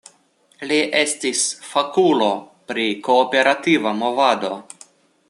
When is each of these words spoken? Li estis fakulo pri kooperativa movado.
Li 0.69 0.77
estis 0.99 1.43
fakulo 1.73 2.31
pri 2.71 2.87
kooperativa 3.09 3.95
movado. 4.03 4.55